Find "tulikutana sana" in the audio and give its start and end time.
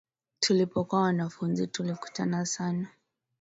1.67-2.87